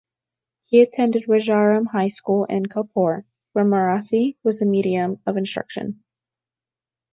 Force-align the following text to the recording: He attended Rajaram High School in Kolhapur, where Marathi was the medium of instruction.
He 0.65 0.81
attended 0.81 1.27
Rajaram 1.27 1.85
High 1.85 2.07
School 2.07 2.45
in 2.45 2.65
Kolhapur, 2.65 3.23
where 3.53 3.63
Marathi 3.63 4.35
was 4.43 4.57
the 4.57 4.65
medium 4.65 5.19
of 5.27 5.37
instruction. 5.37 6.03